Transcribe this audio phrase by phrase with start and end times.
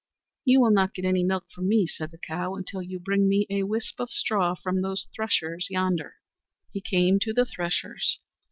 [0.45, 3.45] "You will not get any milk from me," said the cow, "until you bring me
[3.51, 6.15] a whisp of straw from those threshers yonder."
[6.73, 8.17] He came to the threshers.